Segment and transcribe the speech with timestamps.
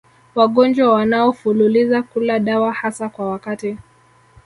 [0.35, 3.77] Wagonjwa wanaofululiza kula dawa hasa kwa wakati